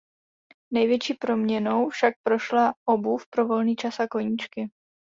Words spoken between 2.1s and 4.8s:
prošla obuv pro volný čas a koníčky.